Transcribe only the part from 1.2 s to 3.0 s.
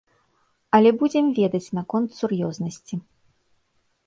ведаць наконт сур'ёзнасці.